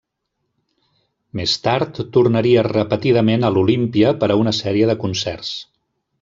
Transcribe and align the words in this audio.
Més 1.39 1.53
tard 1.67 1.99
tornaria 2.15 2.63
repetidament 2.69 3.45
a 3.45 3.53
l'Olympia 3.59 4.15
per 4.25 4.31
a 4.31 4.39
una 4.47 4.55
sèrie 4.63 4.89
de 4.93 4.97
concerts. 5.07 5.55